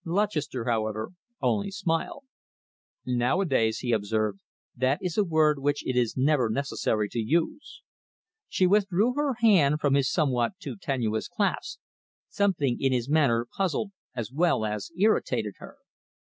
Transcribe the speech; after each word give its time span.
Lutchester, 0.03 0.65
however, 0.65 1.11
only 1.43 1.69
smiled. 1.69 2.23
"Nowadays," 3.05 3.77
he 3.81 3.91
observed, 3.91 4.39
"that 4.75 4.97
is 4.99 5.15
a 5.15 5.23
word 5.23 5.59
which 5.59 5.85
it 5.85 5.95
is 5.95 6.17
never 6.17 6.49
necessary 6.49 7.07
to 7.09 7.19
use." 7.19 7.83
She 8.49 8.65
withdrew 8.65 9.13
her 9.13 9.35
hand 9.41 9.79
from 9.79 9.93
his 9.93 10.11
somewhat 10.11 10.53
too 10.59 10.75
tenacious 10.75 11.27
clasp. 11.27 11.81
Something 12.29 12.81
in 12.81 12.91
his 12.91 13.09
manner 13.09 13.45
puzzled 13.55 13.91
as 14.15 14.31
well 14.31 14.65
as 14.65 14.89
irritated 14.97 15.53
her. 15.57 15.77